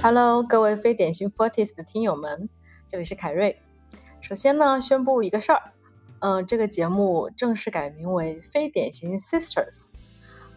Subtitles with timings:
[0.00, 2.48] Hello，各位非典型 Forties 的听友们，
[2.86, 3.60] 这里是凯瑞。
[4.20, 5.72] 首先呢，宣布一个事儿，
[6.20, 9.90] 嗯，这个节目正式改名为非典型 Sisters。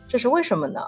[0.08, 0.82] 这是为什么呢？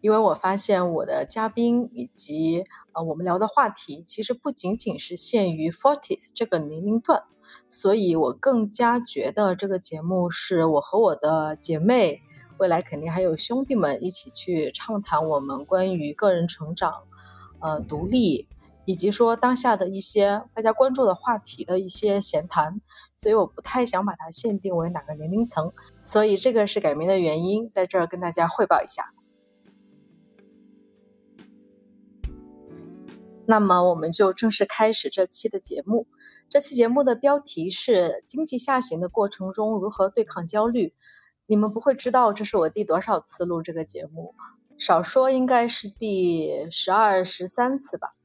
[0.00, 7.24] 因为我发现我的嘉宾以及呃我们聊的话题，其实不仅仅是限于 Forties 这个年龄段，
[7.68, 12.22] 所以我更加觉得这个节目是我和我的姐妹，
[12.56, 17.02] 未来肯定还有兄弟们一起去畅谈我们关于个人成长。
[17.62, 18.48] 呃，独立，
[18.84, 22.80] 以及说当下的一些大家关注的话题的一些闲谈，
[23.16, 29.14] 所以我不太想把它限定为哪个年龄层，所以这个是改名的原因，在这儿跟大家汇报一下。
[33.46, 36.06] 那么我们就正式开始这期的节目。
[36.48, 40.94] 这期节目的标题是“经济下行的过程中如何对抗焦虑”。
[41.46, 44.34] 你们不会知道这是我第多少次录这个节目。
[44.82, 48.16] 少说应该是第十二、十三次吧。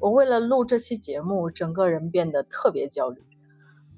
[0.00, 3.22] 我为了录这期节目，整个人变得特别焦虑。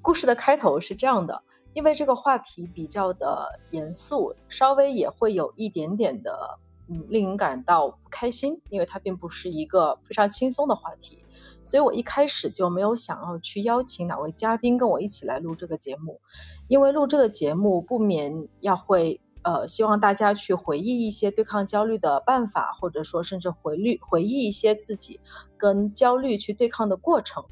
[0.02, 11.24] 故事的开头是这样的：因为这个话题比较的严肃，稍微也会有一点点的，嗯，令人感到不开心，因为它并不是一个非常轻松的话题。
[11.64, 16.20] 所以我一开始就没有想要去邀请哪位嘉宾跟我一起来录这个节目，
[16.66, 19.20] 因为录这个节目不免要会。
[19.42, 25.20] 呃，希望大家去回忆一些对抗焦虑的办法，或者说甚至回虑回忆一些自己
[25.56, 27.44] 跟焦虑去对抗的过程。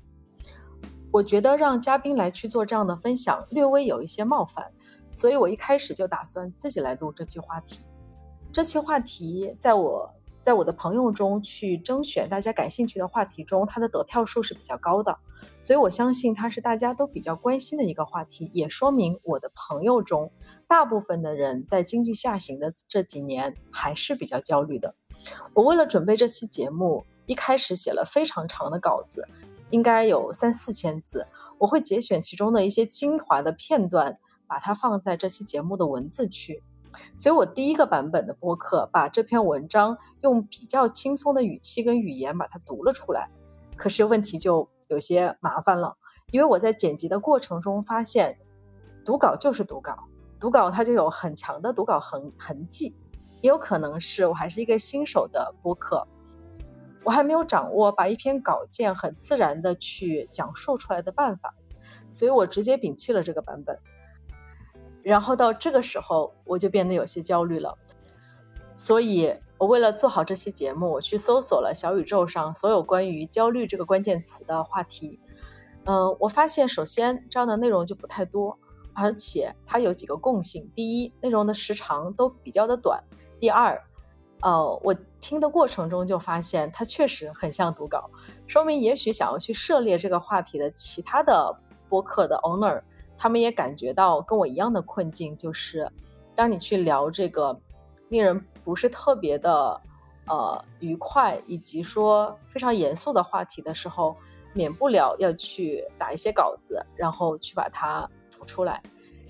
[1.13, 4.71] 我觉得让嘉宾来去做这样的分享，略微有一些冒犯，
[5.13, 7.81] 所以我一开始就打算自己来录这期话题。
[8.53, 10.15] 这期话题在我。
[10.41, 15.19] 在我的朋友中去征选大家感兴趣的话题中，它的得票数是比较高的，
[15.63, 20.31] 所以我相信它是大家都比较关心的一个话题，也说明我的朋友中
[20.69, 24.95] 大部分的人在经济下行的这几年还是比较焦虑的。
[25.55, 29.27] 我为了准备这期节目，一开始写了非常长的稿子，
[29.71, 31.27] 应该有三四千字，
[31.59, 36.63] 我会节选其中的一些精华的片段，把它放在这期节目的文字区。
[37.15, 43.31] 所以我第一个版本的播客把这篇文章用比较轻松的语气跟语言把它读了出来，
[43.77, 45.97] 可是问题就有些麻烦了，
[46.31, 48.39] 因为我在剪辑的过程中发现，
[49.05, 50.08] 读稿就是读稿，
[50.39, 53.01] 读稿它就有很强的读稿痕痕迹，
[53.41, 56.07] 也有可能是我还是一个新手的播客，
[57.05, 61.55] 我还没有掌握把一篇稿件很自然的去讲述出来的办法，
[62.09, 63.79] 所以我直接摒弃了这个版本。
[65.03, 67.79] 然后到这个时候，我就变得有些焦虑了。
[68.75, 75.19] 所以，我为了做好这期节目，我去搜索了小宇宙上所有关于焦虑这个关键词的话题。
[75.85, 78.59] 嗯，我发现，首先这样的内容就不太多，
[79.01, 82.99] 而且它有几个共性：第一，内容的时长都比较的短；
[83.39, 83.81] 第二，
[84.41, 88.11] 呃，我听的过程中就发现它确实很像读稿，
[88.49, 91.57] 说明也许想要去涉猎这个话题的其他的
[91.89, 92.83] 播客的 owner。
[93.17, 95.89] 他们也感觉到跟我一样的困境，就是
[96.35, 97.57] 当你去聊这个
[98.09, 99.81] 令人不是特别的
[100.27, 104.17] 呃愉快，以及说非常严肃的话题的时候，
[104.53, 108.83] 免不了要去打一些稿子，然后去把它吐出来。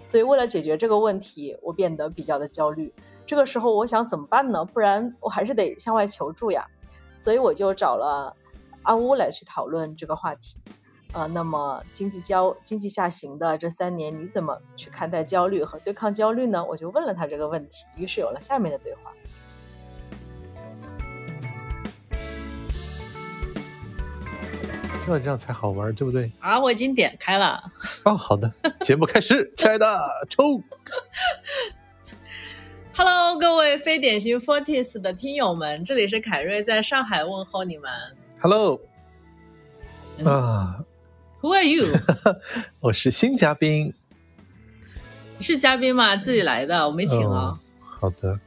[0.05, 2.93] 所以为了解决这个问题，我变得比较的焦虑。
[3.27, 4.65] 这个时候我想怎么办呢？
[4.65, 6.67] 不然我还是得向外求助呀。
[7.17, 8.35] 所以我就找了
[8.85, 10.59] 阿乌来去讨论这个话题。
[11.13, 16.65] 呃，那么经济焦经济下行的这三年，你怎么去看待焦虑和对抗焦虑呢？
[16.65, 19.13] 我就问了他这个问题，于是有了下面的对话。
[25.09, 26.31] 这样这样才好玩，对不对？
[26.39, 27.63] 啊，我已经点开了。
[28.05, 28.53] 哦，好的，
[28.85, 29.99] 节目开始，亲爱的，
[30.29, 30.63] 冲
[32.95, 37.91] ！Hello，各位非典型 Forties 的听友们，这里是凯瑞，在上海问候你们。
[38.43, 38.81] Hello，
[40.25, 40.77] 啊。
[41.41, 41.87] Who are you？
[42.81, 43.95] 我是新嘉宾。
[45.41, 46.17] 是嘉宾吗？
[46.17, 47.59] 自己来的，我没请啊。
[47.81, 48.39] 好的，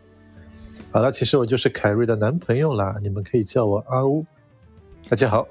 [0.92, 4.24] 好了，其实我就是凯瑞的男朋友啦，你们可以叫我阿乌。
[5.10, 5.48] 大家好。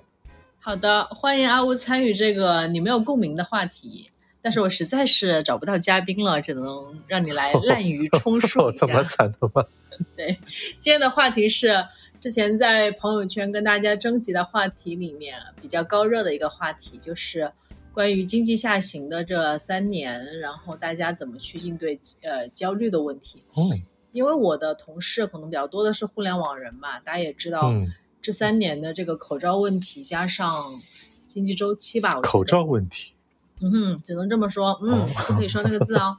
[0.63, 4.11] 好的，欢迎阿乌参与这个你没有共鸣的话题。
[4.43, 8.87] 但是我实在是找不到嘉宾了，只能让你来滥竽充数一下。
[8.87, 9.65] 这么惨的吗？
[10.17, 10.39] 对，
[10.79, 11.85] 今天的话题是。
[12.21, 17.51] 之前在朋友圈跟大家征集的话题里面，比较高热的一个话题就是
[17.95, 23.43] 关于经济下行的这三年，然后大家怎么去应对呃焦虑的问题。
[23.57, 23.81] 嗯，
[24.13, 27.73] 因为我的同事可能比较多的是互联网人嘛，大家也知道
[28.23, 30.81] 这三年的这个口罩问题加上
[31.27, 32.21] 经济周期吧。
[32.21, 33.15] 口罩问题。
[33.63, 36.17] 嗯哼，只能这么说，嗯，不可以说那个字哦。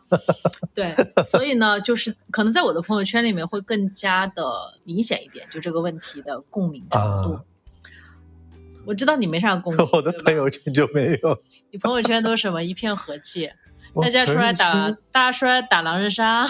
[0.76, 0.94] 对，
[1.26, 4.44] 所以呢，就是可能在我的朋友圈里面会更加的
[4.84, 7.40] 明显一点，就这个问题的共鸣程度。
[8.86, 9.90] 我知道你没啥共鸣。
[9.92, 11.40] 我的朋友圈就没有。
[11.72, 12.64] 你朋友圈都什么？
[12.64, 13.50] 一片和气，
[14.00, 16.46] 大家出来打，大家出来打狼人杀。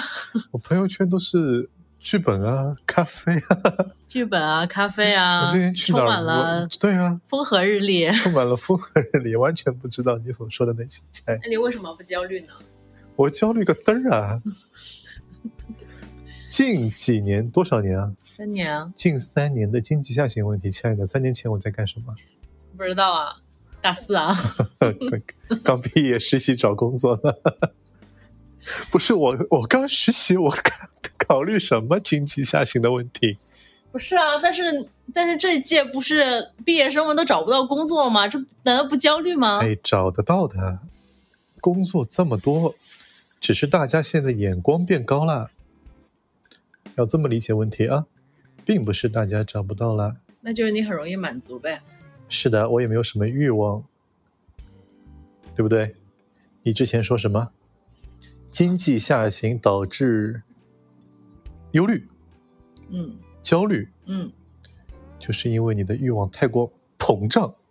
[0.51, 1.69] 我朋友圈都是
[2.01, 3.85] 剧本啊，咖啡啊。
[4.07, 5.45] 剧本啊，咖啡啊。
[5.45, 6.01] 我今天去哪儿？
[6.01, 8.11] 充满了对啊，风和日丽。
[8.11, 11.01] 充满了风和日丽，完全不知道你所说的那些。
[11.43, 12.53] 那你为什么不焦虑呢？
[13.15, 14.41] 我焦虑个嘚儿啊！
[16.49, 18.11] 近几年多少年啊？
[18.35, 18.91] 三年啊！
[18.95, 22.15] 近三年的经济下行问题，亲爱的，三年前我在干什么？
[22.75, 23.35] 不知道啊，
[23.79, 24.35] 大四啊，
[25.63, 27.31] 刚毕业实习找工作呢。
[28.91, 30.51] 不是我，我刚实习，我
[31.31, 33.37] 考虑什么经济下行的问题？
[33.89, 38.27] 不是啊，但是但是这一届不是毕业生们都找不到工作吗？
[38.27, 39.59] 这难道不焦虑吗？
[39.61, 40.79] 哎，找得到的，
[41.61, 42.75] 工作这么多，
[43.39, 45.51] 只是大家现在眼光变高了。
[46.97, 48.05] 要这么理解问题啊，
[48.65, 51.79] 并不是大家找不到了，那就是你很容易满足呗。
[52.27, 53.81] 是的，我也没有什么欲望，
[55.55, 55.95] 对不对？
[56.63, 57.51] 你之前说什么？
[58.49, 60.43] 经济下行导致
[61.71, 62.07] 忧虑，
[62.89, 64.31] 嗯，焦虑，嗯，
[65.19, 67.53] 就是因为你的欲望太过膨胀。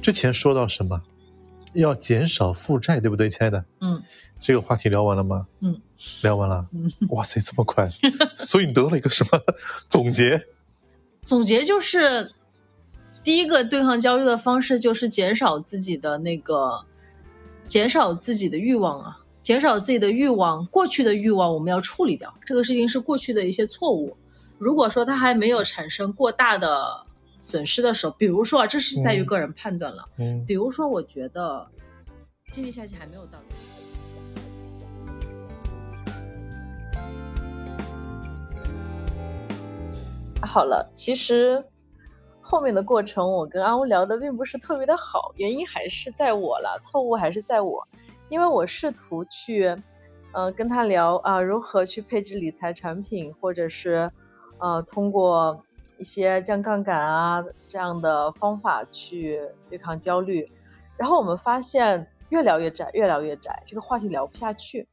[0.00, 1.02] 之前说到什么？
[1.74, 3.64] 要减少负债，对不对，亲爱的？
[3.80, 4.02] 嗯。
[4.40, 5.46] 这个话题聊完了吗？
[5.60, 5.78] 嗯。
[6.22, 6.68] 聊完了。
[6.72, 6.90] 嗯。
[7.10, 7.90] 哇塞，这么快！
[8.36, 9.30] 所以你得了一个什么
[9.88, 10.46] 总结？
[11.22, 12.32] 总结就是，
[13.26, 16.84] 第一个对抗焦虑的方式就是减少自己的那个，
[17.66, 20.64] 减少自己的欲望啊，减少自己的欲望。
[20.66, 24.16] 过去的欲望我们要处理掉，这个事情是过去的一些错误。
[24.58, 27.04] 如果说它还没有产生过大的。
[27.38, 30.08] 损失的时候，比如说啊，这是在于个人判断了。
[30.16, 31.68] 嗯，比如说，我觉得
[32.50, 33.38] 经济下行还没有到。
[40.40, 41.62] 好了，其实
[42.48, 47.84] 后面的过程，我跟阿乌聊的并不是特别的好，原因还是在我了，错误还是在我，
[48.28, 49.76] 因为我试图去，
[50.32, 54.08] 呃，跟他聊啊，如何去配置理财产品，或者是，
[54.58, 55.60] 呃，通过。
[55.98, 60.46] 一些降杠杆啊这样的方法去对抗焦虑，
[60.98, 64.86] 然后我们发现越聊越窄，越聊越窄，这个话题聊不下去，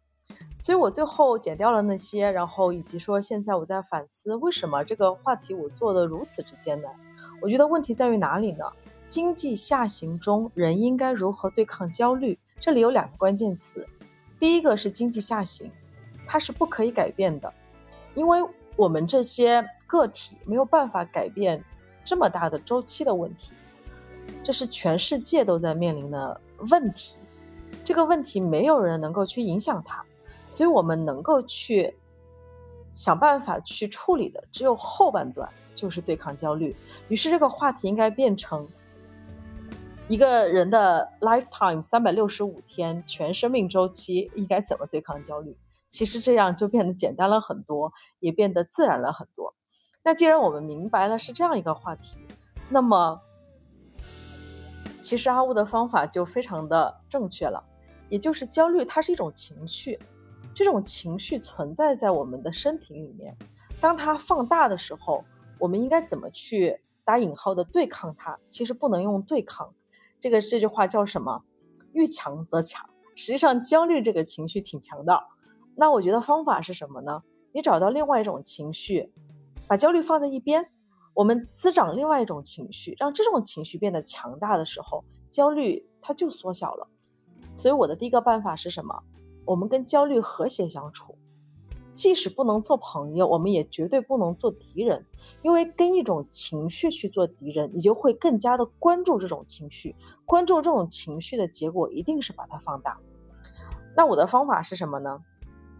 [0.58, 6.90] 所以我最后剪掉了那些，然后以及说现在我在反思为什么这个话题我做的如此之艰难。
[7.44, 8.64] 我觉得问题在于哪里呢？
[9.10, 12.40] 经济下行中人应该如何对抗焦虑？
[12.60, 13.86] 这里有两个关键词，
[14.40, 15.70] 第一个是经济下行，
[16.26, 17.54] 它是不可以改变的，
[18.16, 18.40] 因为
[18.76, 19.64] 我们这些。
[19.86, 21.64] 个体没有办法改变
[22.04, 23.54] 这么大的周期的问题，
[24.44, 26.42] 这是全世界都在面临的
[26.72, 27.20] 问题。
[27.84, 30.04] 这个问题没有人能够去影响它，
[30.48, 31.96] 所以我们能够去
[32.92, 36.76] 想办法去处理的只有后半段，就是对抗焦虑。
[37.08, 38.68] 于是这个话题应该变成
[40.08, 45.58] 一个人的 lifetime 三百六十五天全生命周期应该怎么对抗焦虑。
[45.88, 49.54] 其实这样就变得简单了很多，也变得自然了很多。
[50.04, 52.18] 那既然我们明白了是这样一个话题，
[52.68, 53.22] 那么
[55.00, 57.64] 其实阿乌的方法就非常的正确了，
[58.10, 60.00] 也就是焦虑它是一种情绪，
[60.54, 63.38] 这种情绪存在在我们的身体里面，
[63.80, 65.24] 当它放大的时候，
[65.64, 68.38] 我们应该怎么去打引号的对抗它？
[68.50, 69.74] 其实不能用对抗，
[70.20, 71.46] 这个这句话叫什么？
[71.94, 72.90] 遇强则强。
[73.16, 75.24] 实际上焦虑这个情绪挺强的，
[75.78, 77.24] 那我觉得方法是什么呢？
[77.54, 79.14] 你找到另外一种情绪。
[79.66, 80.70] 把焦虑放在一边，
[81.14, 86.90] 我们滋长另外一种情绪，让这种情绪变得强大的时候，焦虑它就缩小了。
[87.56, 89.02] 所以我的第一个办法是什么？
[89.46, 91.18] 我们跟焦虑和谐相处，
[91.94, 95.06] 即使不能做朋友，我们也绝对不能做敌人。
[95.42, 99.96] 因为跟一种情绪去做敌人，你就会更加的关注这种情绪，
[100.26, 103.00] 关注这种情绪的结果一定是把它放大。
[103.96, 105.20] 那我的方法是什么呢？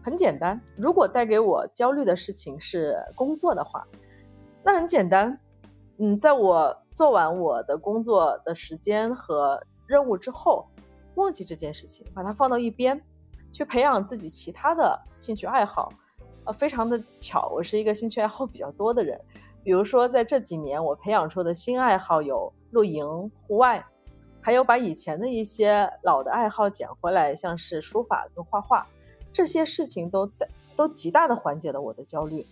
[0.02, 3.86] 很简单，如果带给我焦虑的事情是工作的话，
[4.62, 5.40] 那很简单，
[5.98, 10.66] 嗯，在我做完我的工作的时间和任务之后，
[11.16, 13.02] 忘记这件事情，把它放到一边，
[13.50, 15.92] 去培养自己其他的兴趣爱好。
[16.44, 19.18] 呃，非常的巧，我是一个兴趣爱好比较多的人，
[19.62, 23.06] 比如说在这几年，我培养出的新爱好有露营、
[23.46, 23.84] 户外，
[24.42, 28.86] 还有把以前的一些老的爱好捡回来，像是书法跟画画。
[29.32, 30.30] 这些事情都
[30.76, 32.46] 都极大的缓解了我的焦虑。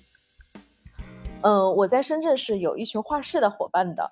[1.43, 4.11] 嗯，我在深圳是有一群画室的伙伴的。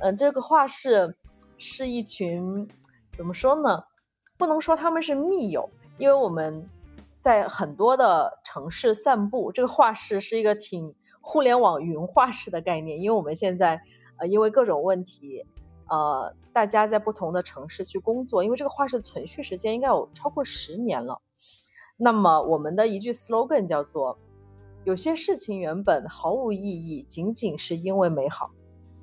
[0.00, 1.16] 嗯，这个画室
[1.58, 2.68] 是一群
[3.14, 3.84] 怎么说呢？
[4.36, 6.68] 不能说他们是密友，因为我们
[7.22, 9.52] 在很多的城市散步。
[9.52, 13.80] 这个画室是一个挺互联网云画室的概念，因为我们现在
[14.18, 15.46] 呃因为各种问题，
[15.88, 21.22] 呃大家在不同的城市去工作，因为这个画室存续时间应该有超过十年了。
[21.96, 24.18] 那么我们的一句 slogan 叫做：
[24.82, 28.50] 有些事情原本毫无意义，仅仅是因为美好。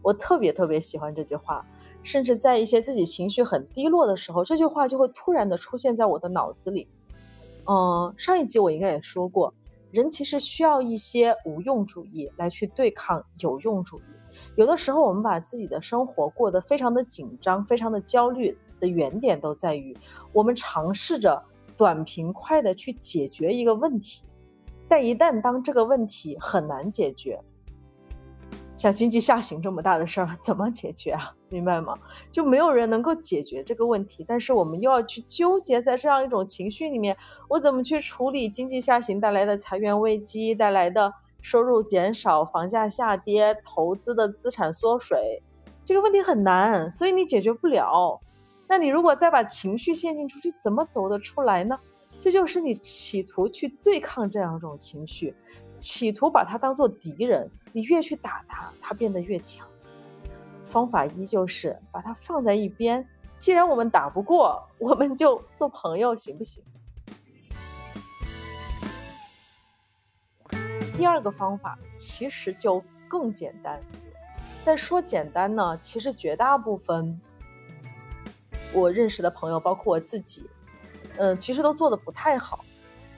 [0.01, 1.65] 我特别特别喜欢这句话。
[2.01, 6.87] 甚至在一些自己情绪很低落的时候，这句话就会突然的出现在我的脑子里。
[7.69, 9.53] 嗯，上一集我应该也说过，
[9.91, 14.03] 人其实需要一些无用主义来去对抗有用主义。
[14.55, 19.95] 有的时候，我们把自己的生活过得非常的紧张、非常的焦虑的原点都在于，
[20.33, 21.39] 我们尝试着
[21.77, 24.23] 短平快的去解决一个问题，
[24.87, 27.39] 但一旦当这个问题很难解决。
[28.75, 31.35] 像经济下行这么大的事儿，怎么解决啊？
[31.49, 31.97] 明白吗？
[32.29, 37.15] 就没有人能够解决这个问题，但是我们又要去纠结在这样一种情绪里面，
[37.47, 45.41] 我怎么去处理经济下行带来的裁员危机带来的收入减少、房价下跌、投资的资产缩水？
[45.83, 48.19] 这个问题很难，所以你解决不了。
[48.67, 51.79] 那你如果再把情绪陷进出去，怎么走得出来呢？
[52.19, 55.33] 这就是你企图去对抗这样一种情绪。
[55.77, 59.65] 企图把它当做敌人，你越去打他，他变得越强。
[60.69, 63.05] 方法一就是把它放在一边。
[63.37, 66.63] 既然我们打不过， 我们就做朋友，行不行？
[70.95, 73.81] 第二个方法其实就更简单，
[74.63, 77.19] 但说简单呢，其实绝大部分
[78.73, 80.49] 我认识的朋友，包括我自己，
[81.17, 82.63] 嗯，其实都做的不太好。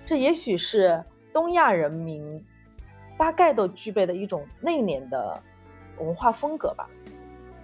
[0.06, 1.04] 这也许是
[1.34, 2.46] 东亚人民。
[3.18, 5.40] 大概都具备的一种内敛的
[6.00, 6.90] 文化风格吧，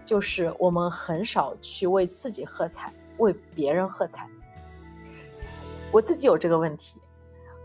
[0.07, 4.25] 就是我们很少去为自己喝彩，为别人喝彩。
[5.91, 7.01] 我自己有这个问题，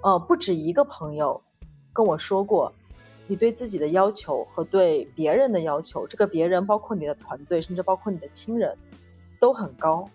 [0.02, 1.40] 呃，不止一个朋友
[1.92, 2.72] 跟我说过，
[3.28, 8.76] 你对自己的要求和对别人的要求，这个别人包括你的团队，甚至包括你的亲人，
[9.38, 10.10] 都很高，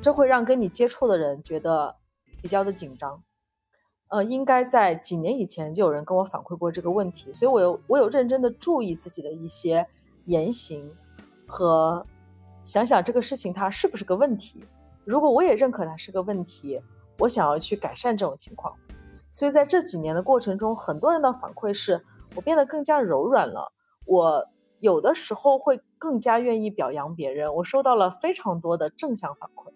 [0.00, 1.96] 这会让跟你接触的人觉得
[2.40, 3.20] 比较的紧张。
[4.10, 9.88] 呃，应该在几年以前就有人跟我反馈过这个问题，所以我有我有认真的注意自己的一些
[10.26, 10.96] 言行，
[11.46, 12.04] 和
[12.62, 14.64] 想想这个事情它是不是个问题。
[15.04, 16.80] 如果我也认可它是个问题，
[17.18, 18.74] 我想要去改善这种情况。
[19.30, 23.72] 所以在这几年的过程中，很多人的反馈是我变得更加柔软了，
[24.04, 24.48] 我
[24.80, 27.54] 有的时候会更加愿意表扬别人。
[27.54, 29.72] 我收到了非常多的正向反馈，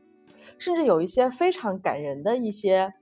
[0.59, 2.95] 甚至有一些非常感人的一些。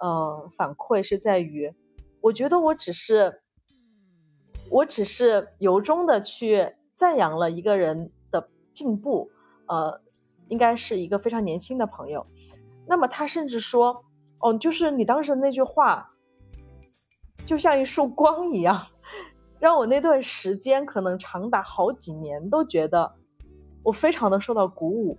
[0.00, 1.72] 呃，反馈是在于，
[2.20, 3.42] 我觉得我只是，
[4.68, 9.30] 我只是由衷的去赞扬了一个人的进步。
[9.66, 10.00] 呃，
[10.48, 12.26] 应该是一个非常年轻的朋友。
[12.86, 14.04] 那么他甚至说，
[14.38, 16.12] 哦，就是你当时那句话，
[17.44, 18.78] 就像一束光一样，
[19.58, 23.14] 让我那段时间可能长达好几年都觉得
[23.82, 25.18] 我非常的受到鼓舞。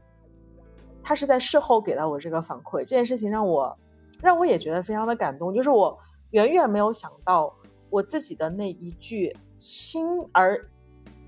[1.03, 3.77] 他是在事后给到我这个反馈，这件事情让我。
[4.21, 5.95] 让我也觉得非常的感动，就是我
[6.31, 7.53] 远远没有想到
[7.89, 10.69] 我自己的那一句轻而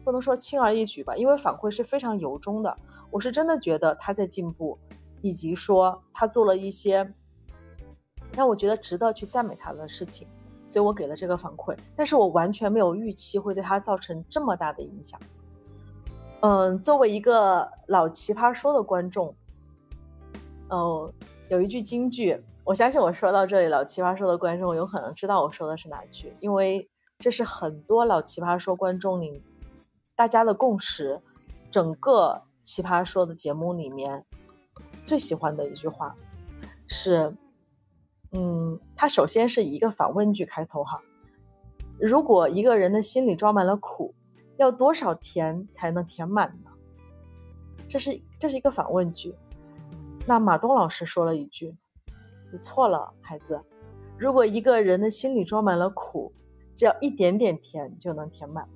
[0.07, 2.73] 不能说轻而易举吧，因为反馈是非常由衷的。
[3.11, 4.79] 我是真的觉得他在进步，
[5.21, 7.13] 以及说他做了一些
[8.31, 10.25] 让我觉得值得去赞美他的事情，
[10.65, 11.75] 所以我给了这个反馈。
[11.93, 15.19] 但是我完全没有预期会对他造成这么大的影响。
[16.39, 19.35] 嗯，作为一个老奇葩说的观众，
[20.69, 21.11] 嗯，
[21.49, 22.41] 有一句金句。
[22.63, 29.43] 我相信我说到这里，老奇葩说的观众有可能知道我说的是哪句，因为这是很多老奇葩说观众里
[30.17, 31.21] 大家的共识。
[31.69, 34.25] 整个奇葩说的节目里面
[35.05, 36.15] 最喜欢的一句话
[36.87, 37.35] 是：
[38.31, 41.01] 嗯，他首先是以一个反问句开头哈，
[41.99, 44.15] 如果一个人的心里装满了苦，
[44.57, 46.71] 要多少甜才能填满呢？
[47.87, 49.35] 这是这是一个反问句。
[50.25, 51.77] 那马东老师说了一句。
[52.51, 53.61] 你错了，孩子。
[54.17, 56.31] 如果一个人的心里装满了苦，
[56.73, 58.67] 只要一点点甜就能填满。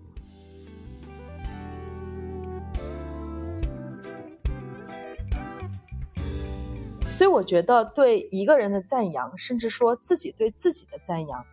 [7.22, 11.46] 所以，我觉得对一个人的赞扬，甚至说自己对自己的赞扬，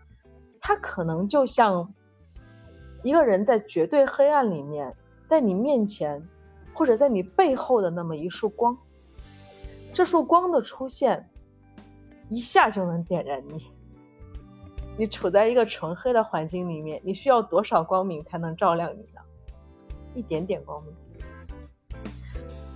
[0.59, 1.93] 它可能就像
[3.03, 4.97] 一个人在绝对黑暗里面，
[5.27, 6.27] 在你面前
[6.73, 8.79] 或者在你背后的那么一束光。
[9.93, 11.29] 这束光的出现。
[12.31, 13.67] 一下就能点燃你。
[14.97, 19.21] 你处在一个纯黑的环境里面，你需要多少光明才能照亮你呢？
[20.15, 20.95] 一点点光明。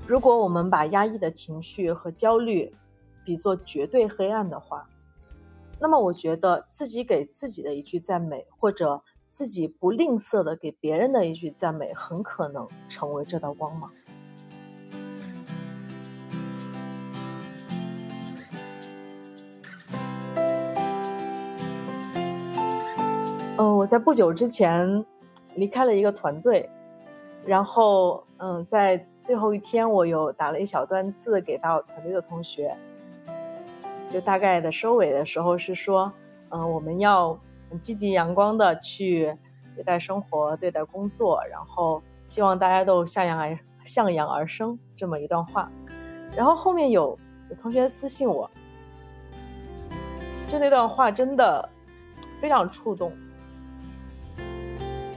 [0.06, 2.74] 如果我们把压抑的情绪和焦虑
[3.24, 4.88] 比作绝对黑暗的话，
[5.80, 13.90] 那么我觉得自己给自己的一句赞美，或者自己不吝啬的给别人的一句赞美，很可能成为这道光芒。
[23.58, 25.04] 嗯，我在不久之前
[25.54, 26.68] 离开了一个团队，
[27.46, 32.76] 然后嗯，在最后一天，我有打了一小段字给到团队的同学，
[34.12, 36.12] 就大概的收尾的时候是说，
[36.50, 37.40] 嗯，我们要
[37.80, 39.34] 积极阳光的去
[39.74, 45.72] 对待生活、对待工作，然后希望大家都向阳而向阳而生这么一段话。
[46.36, 48.50] 然后后面有有同学私信我，
[50.46, 51.66] 就那段话真的
[52.38, 53.10] 非常触动。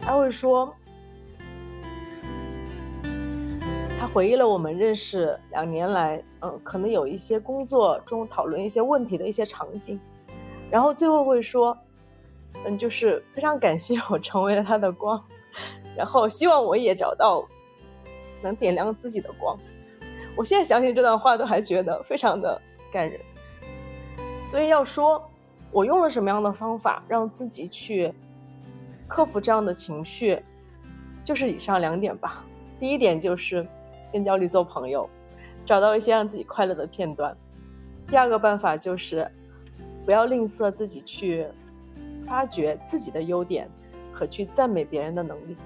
[0.01, 0.73] 他会说，
[4.05, 9.99] 回忆了我们认识两年来，嗯，可能有一些工作中讨论一些问题的一些场景，
[10.69, 11.77] 然后最后会说，
[12.65, 15.21] 嗯，就是非常感谢我成为了他的光，
[15.95, 17.45] 然后希望我也找到
[18.41, 19.57] 能点亮自己的光。
[20.35, 23.19] 我现在想起这段话，都还觉得非常的感人。
[24.43, 25.23] 所以要说，
[25.71, 28.13] 我用了什么样的方法让自己去。
[29.07, 30.43] 克服这样的情绪，
[31.23, 32.43] 就是以上两点吧。
[32.79, 33.65] 第一点就是
[34.15, 35.09] 跟焦虑做朋友，
[35.65, 37.35] 找到一些让自己快乐的片段。
[38.07, 39.29] 第二个办法就是
[40.05, 41.45] 不要吝啬自己去
[42.25, 43.69] 发掘自己的优点
[44.13, 45.57] 和去赞美别人的能力。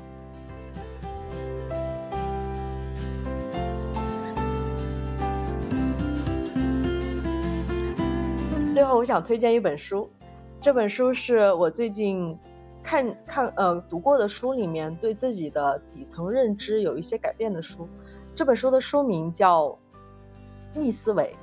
[8.74, 10.10] 最后，我想推荐一本书，
[10.60, 12.36] 这本书是我最近。
[12.82, 17.88] 看看呃读过的书里面对自己的底层认知有一些改变的书，
[18.36, 19.68] 这本书的书名叫
[20.74, 21.36] 《逆思维》，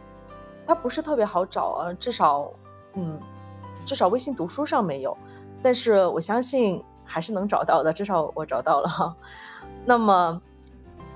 [0.67, 2.51] 它不是特别好找啊，至少
[2.95, 3.21] 嗯，
[3.85, 5.17] 至少微信读书上没有，
[5.63, 9.17] 但是我相信还是能找到的，至少我找到了。
[9.85, 10.41] 那么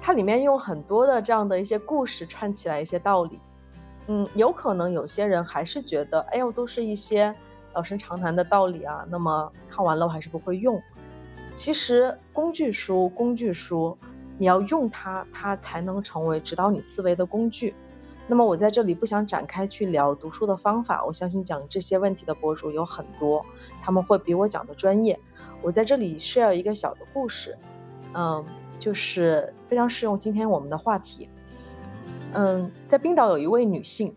[0.00, 3.40] 它里面用很多的这样的一些故事串起来一些道理，
[4.08, 7.34] 嗯，有可能有些人还是觉得，哎呦，都是一些。
[7.72, 10.82] 老生常谈的道理啊，那么看完了我还是不会用。
[11.52, 13.96] 其实工具书，工具书，
[14.40, 17.74] 你要用它，它才能成为指导你思维的工具。
[18.26, 23.44] 那么我在这里不想展开去聊读书的方法，我相信讲这些问题的博主有很多，
[23.82, 25.20] 他们会比我讲的专业。
[25.60, 27.54] 我在这里 share 一个小的故事，
[28.14, 28.42] 嗯，
[28.78, 31.28] 就是非常适用今天我们的话题。
[32.32, 34.16] 嗯，在冰岛有一位女性。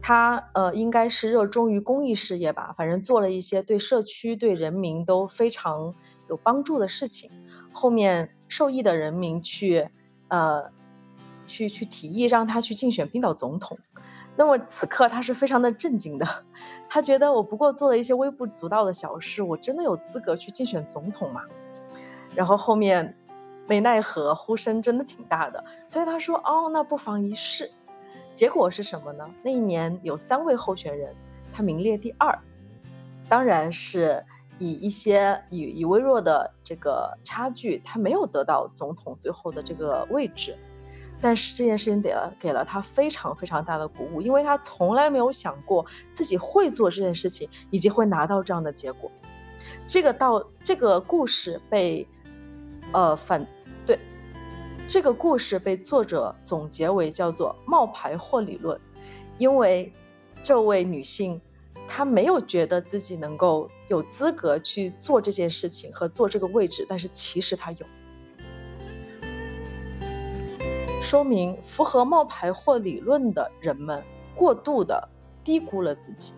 [0.00, 5.92] 她呃，应该是热衷于公益事业吧，反正做了一些对社区、对人民都非常
[6.28, 7.28] 有帮助的事情。
[7.72, 9.88] 后面受益的人民去，
[10.28, 10.70] 呃，
[11.46, 13.78] 去去提议让他去竞选冰岛总统。
[14.36, 16.44] 那么此刻他是非常的震惊的，
[16.88, 21.42] 他觉得我不过做了一些微不足道的小事，我真的有资格去竞选总统吗？
[22.34, 23.16] 然后后面
[23.66, 27.70] 没奈何，呼声真的挺大的，所以他说：“哦，那不妨一试。”
[28.34, 29.26] 结果是什么呢？
[29.42, 31.14] 那一年有三位候选人，
[31.50, 32.38] 他名列第二，
[33.30, 34.22] 当然是
[34.58, 40.56] 以一些以以微弱的这个差距，他没有得到总统最后的这个位置。
[41.18, 49.10] 但是这件事情给了给了他非常非常大的鼓舞，因为他从来没有想过自己会做这件事情，以及会拿到这样的结果。
[49.86, 52.06] 这个到这个故事被
[52.92, 53.46] 呃反
[53.86, 53.98] 对。
[54.86, 58.78] 这个故事被作者总结为叫做“冒牌货理论”，
[59.38, 59.90] 因为
[60.42, 61.40] 这位女性
[61.88, 67.86] 他没有觉得自己能够有资格去做这件事情和做这个位置，但是其实他有，
[71.00, 74.02] 说明符合冒牌货理论的人们
[74.34, 75.08] 过度的
[75.44, 76.34] 低估了自己，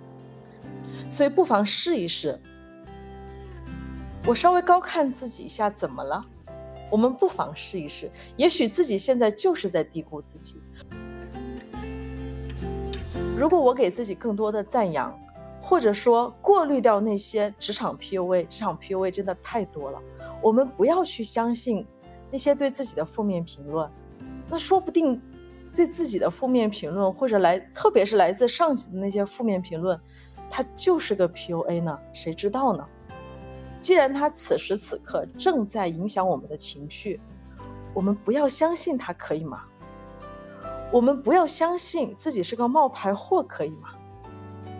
[1.10, 2.38] 所以不妨试一试。
[4.26, 6.24] 我稍微高看自己一下，怎么了？
[6.90, 10.60] 我们不妨试一试，也许自己现在就是在低估自己。
[13.36, 15.18] 如果我给自己更多的赞扬，
[15.68, 20.00] 或者说过滤掉那些职场 PUA，职场 PUA 真的太多了。
[20.40, 21.86] 我们不要去相信
[22.30, 23.86] 那些对自己的负面评论，
[24.48, 25.20] 那说不定
[25.74, 30.00] 对自己的负面评论，或者来，特别是来自上级的那些负面评论，
[30.48, 31.98] 它就是个 PUA 呢？
[32.14, 32.88] 谁知道呢？
[33.78, 37.20] 既然他此时此刻正在影响我们的情绪，
[37.92, 39.64] 我们不要相信他，可以吗？
[40.90, 43.90] 我们不要相信自己是个冒牌货，可以吗？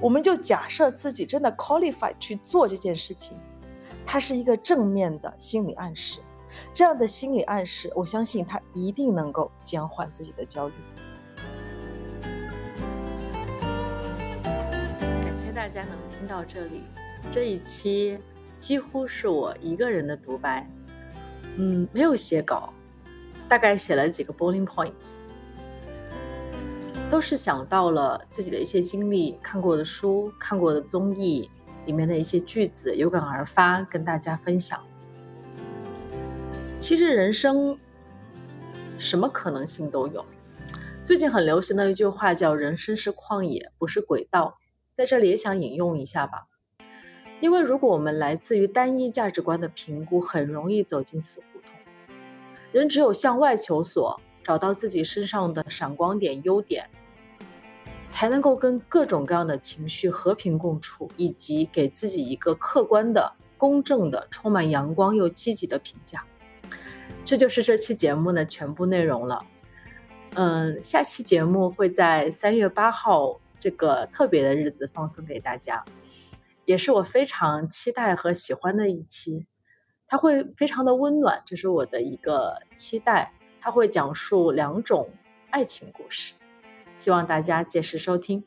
[0.00, 3.36] 我们就假设自己真的 qualify 去做这件事情，
[4.06, 6.20] 它是一个正面的心理暗示。
[6.72, 10.74] 这样的心理暗示，我相信它一定能够减缓自己的焦虑。
[15.22, 16.84] 感谢大家能听到这里。
[17.30, 18.18] 这一期
[18.58, 20.68] 几乎是我一个人的独白，
[21.56, 22.72] 嗯，没有写稿，
[23.48, 25.18] 大概写了几个 bullet points，
[27.08, 31.50] 都是想到了自己的一些经历、看过的书、看过的综艺
[31.86, 34.78] 里面的一些句子，有感而发，跟大家分享。
[36.78, 37.78] 其实人生
[38.98, 40.24] 什么可能性都有。
[41.02, 44.58] 最近很流行的一句话叫“人生是旷野，不是轨道”。
[44.94, 46.48] 在这里也想引用一下吧，
[47.40, 51.74] 因为如果我们来自于单一价值观的评估，很容易走进死胡同。
[52.72, 56.90] 人只有向外求索，找到自己身上的闪光点、优点，
[58.08, 66.24] 才能够跟各种各样的情绪和平共处，以及给自己一个客观的、公正的、充满阳光又积极的评价。
[67.24, 69.44] 这就是这期节目的全部内容了。
[70.34, 73.40] 嗯，下期节目会在三月八号。
[73.60, 75.84] 这个特别的日子放送给大家，
[76.64, 79.48] 也是我非常期待和喜欢的一期。
[80.06, 83.32] 它会非常的温暖，这是我的一个期待。
[83.60, 85.10] 它会讲述两种
[85.50, 86.34] 爱情故事，
[86.98, 88.44] 希望大家届时收听。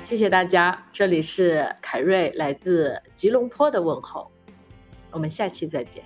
[0.00, 4.30] 谢谢大家，这里是凯瑞来自吉隆坡的问候，
[5.10, 6.04] 我们下期再见。